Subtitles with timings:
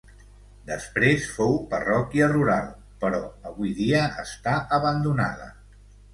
[0.69, 2.73] Després fou parròquia rural,
[3.05, 5.49] però avui dia està abandonada.